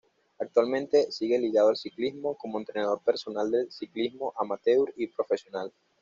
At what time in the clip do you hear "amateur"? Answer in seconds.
4.35-4.91